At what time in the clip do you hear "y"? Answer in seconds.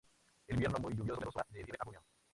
1.19-1.19